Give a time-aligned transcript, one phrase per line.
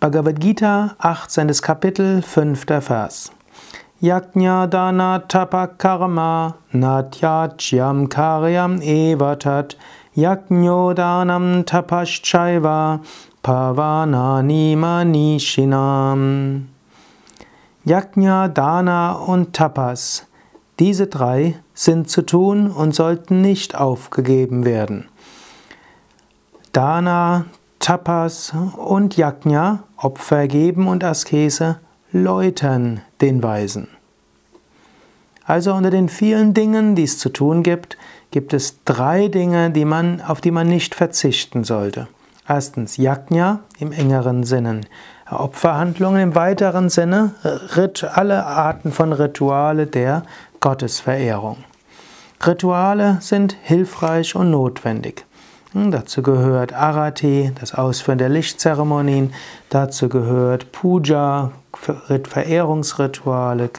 [0.00, 1.48] Bhagavad Gita, 18.
[1.62, 2.66] Kapitel, 5.
[2.80, 3.30] Vers.
[4.02, 9.76] Yajna dana tapa karma natyachyam karyam evatat
[10.16, 13.00] yajno danam tapaschaiva
[13.42, 16.64] pavanani manishinam.
[17.86, 20.26] Yajna, Dana und Tapas.
[20.78, 25.04] Diese drei sind zu tun und sollten nicht aufgegeben werden.
[26.72, 27.44] Dana,
[27.84, 31.80] Tapas und Yajna, Opfer geben und Askese,
[32.12, 33.88] läutern den Weisen.
[35.44, 37.98] Also unter den vielen Dingen, die es zu tun gibt,
[38.30, 42.08] gibt es drei Dinge, die man, auf die man nicht verzichten sollte.
[42.48, 44.80] Erstens Yajna im engeren Sinne,
[45.30, 47.34] Opferhandlungen im weiteren Sinne,
[48.14, 50.22] alle Arten von Rituale der
[50.60, 51.58] Gottesverehrung.
[52.46, 55.26] Rituale sind hilfreich und notwendig.
[55.76, 59.34] Dazu gehört Arati, das Ausführen der Lichtzeremonien.
[59.70, 63.70] Dazu gehört Puja, Verehrungsrituale,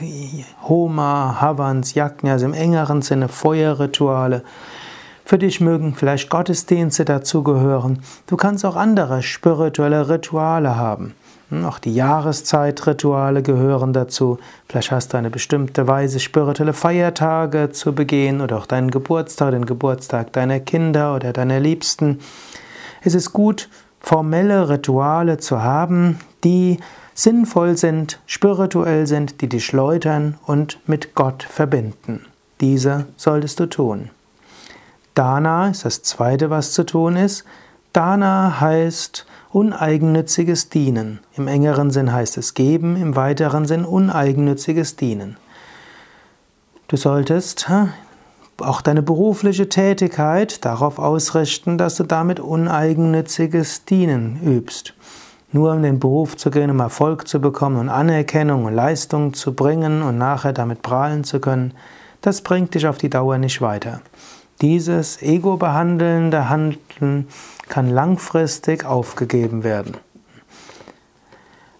[0.67, 4.43] Homa, Havans, Yajnas im engeren Sinne, Feuerrituale.
[5.23, 7.99] Für dich mögen vielleicht Gottesdienste dazugehören.
[8.27, 11.15] Du kannst auch andere spirituelle Rituale haben.
[11.51, 14.39] Auch die Jahreszeitrituale gehören dazu.
[14.67, 19.65] Vielleicht hast du eine bestimmte Weise spirituelle Feiertage zu begehen oder auch deinen Geburtstag, den
[19.65, 22.19] Geburtstag deiner Kinder oder deiner Liebsten.
[23.03, 26.79] Es ist gut, formelle Rituale zu haben, die
[27.13, 32.25] sinnvoll sind, spirituell sind, die dich läutern und mit Gott verbinden.
[32.59, 34.09] Diese solltest du tun.
[35.13, 37.45] Dana ist das zweite, was zu tun ist.
[37.93, 41.19] Dana heißt uneigennütziges Dienen.
[41.37, 45.37] Im engeren Sinn heißt es geben, im weiteren Sinn uneigennütziges Dienen.
[46.89, 47.71] Du solltest
[48.57, 54.93] auch deine berufliche Tätigkeit darauf ausrichten, dass du damit uneigennütziges Dienen übst.
[55.53, 59.53] Nur um den Beruf zu gehen, um Erfolg zu bekommen und Anerkennung und Leistung zu
[59.53, 61.73] bringen und nachher damit prahlen zu können,
[62.19, 64.01] das bringt dich auf die Dauer nicht weiter.
[64.61, 67.27] Dieses ego-behandelnde Handeln
[67.67, 69.97] kann langfristig aufgegeben werden.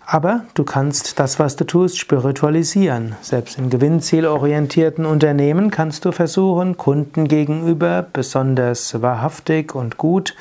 [0.08, 3.16] Aber du kannst das, was du tust, spiritualisieren.
[3.22, 10.36] Selbst in gewinnzielorientierten Unternehmen kannst du versuchen, Kunden gegenüber besonders wahrhaftig und gut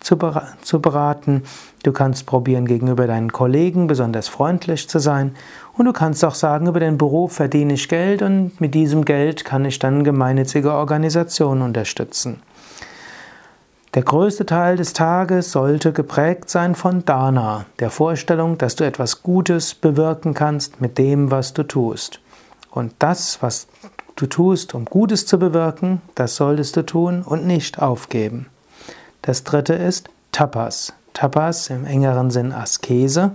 [0.00, 1.42] zu beraten.
[1.82, 5.34] Du kannst probieren, gegenüber deinen Kollegen besonders freundlich zu sein.
[5.76, 9.44] Und du kannst auch sagen, über den Beruf verdiene ich Geld und mit diesem Geld
[9.44, 12.42] kann ich dann gemeinnützige Organisationen unterstützen.
[13.94, 19.22] Der größte Teil des Tages sollte geprägt sein von Dana, der Vorstellung, dass du etwas
[19.22, 22.20] Gutes bewirken kannst mit dem, was du tust.
[22.70, 23.66] Und das, was
[24.14, 28.46] du tust, um Gutes zu bewirken, das solltest du tun und nicht aufgeben.
[29.28, 30.94] Das dritte ist Tapas.
[31.12, 33.32] Tapas im engeren Sinn Askese.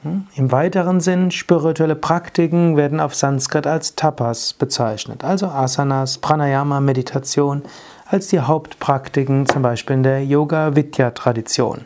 [0.00, 0.26] Hm?
[0.34, 7.60] Im weiteren Sinn spirituelle Praktiken werden auf Sanskrit als Tapas bezeichnet, also Asanas, Pranayama, Meditation
[8.06, 11.84] als die Hauptpraktiken, zum Beispiel in der Yoga-Vidya-Tradition.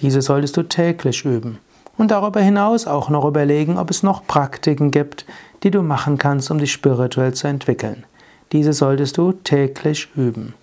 [0.00, 1.60] Diese solltest du täglich üben.
[1.96, 5.26] Und darüber hinaus auch noch überlegen, ob es noch Praktiken gibt,
[5.62, 8.02] die du machen kannst, um dich spirituell zu entwickeln.
[8.50, 10.54] Diese solltest du täglich üben.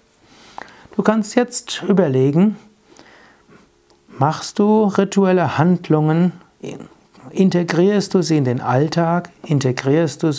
[0.95, 2.57] Du kannst jetzt überlegen,
[4.19, 6.33] machst du rituelle Handlungen,
[7.29, 10.31] integrierst du sie in den Alltag, integrierst du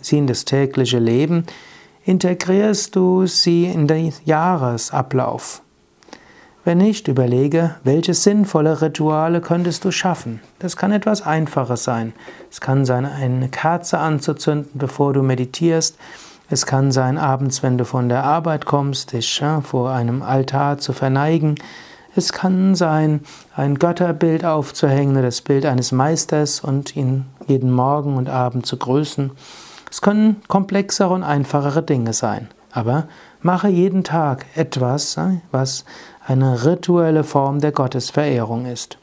[0.00, 1.44] sie in das tägliche Leben,
[2.04, 5.60] integrierst du sie in den Jahresablauf?
[6.64, 10.40] Wenn nicht, überlege, welche sinnvolle Rituale könntest du schaffen.
[10.58, 12.12] Das kann etwas Einfaches sein.
[12.50, 15.98] Es kann sein, eine Kerze anzuzünden, bevor du meditierst.
[16.50, 20.94] Es kann sein, abends, wenn du von der Arbeit kommst, dich vor einem Altar zu
[20.94, 21.56] verneigen.
[22.16, 23.20] Es kann sein,
[23.54, 28.78] ein Götterbild aufzuhängen oder das Bild eines Meisters und ihn jeden Morgen und Abend zu
[28.78, 29.30] grüßen.
[29.90, 33.08] Es können komplexere und einfachere Dinge sein, aber
[33.42, 35.18] mache jeden Tag etwas,
[35.50, 35.84] was
[36.26, 38.98] eine rituelle Form der Gottesverehrung ist.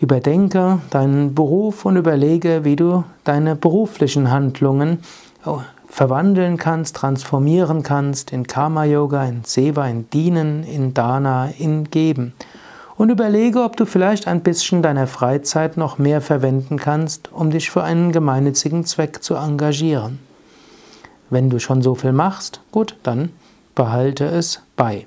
[0.00, 5.00] Überdenke deinen Beruf und überlege, wie du deine beruflichen Handlungen
[5.46, 5.60] oh,
[5.94, 12.32] verwandeln kannst, transformieren kannst in Karma-Yoga, in Seva, in Dienen, in Dana, in Geben
[12.96, 17.70] und überlege, ob du vielleicht ein bisschen deiner Freizeit noch mehr verwenden kannst, um dich
[17.70, 20.18] für einen gemeinnützigen Zweck zu engagieren.
[21.30, 23.30] Wenn du schon so viel machst, gut, dann
[23.76, 25.06] behalte es bei.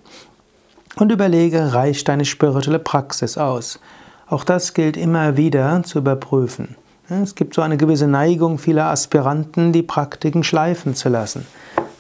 [0.96, 3.82] Und überlege, reicht deine spirituelle Praxis aus?
[4.30, 6.78] Auch das gilt immer wieder zu überprüfen.
[7.10, 11.48] Es gibt so eine gewisse Neigung vieler Aspiranten, die Praktiken schleifen zu lassen.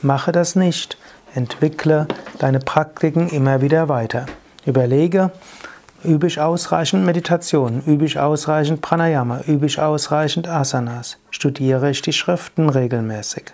[0.01, 0.97] Mache das nicht.
[1.33, 2.07] Entwickle
[2.39, 4.25] deine Praktiken immer wieder weiter.
[4.65, 5.31] Überlege,
[6.03, 7.81] Übe ich ausreichend Meditation?
[7.85, 9.41] Übe ich ausreichend Pranayama?
[9.47, 11.17] Übe ich ausreichend Asanas?
[11.31, 13.45] Studiere ich die Schriften regelmäßig?